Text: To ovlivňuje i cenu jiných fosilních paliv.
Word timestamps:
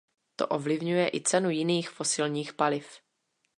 To 0.35 0.47
ovlivňuje 0.47 1.07
i 1.13 1.21
cenu 1.21 1.49
jiných 1.49 1.89
fosilních 1.89 2.53
paliv. 2.53 2.97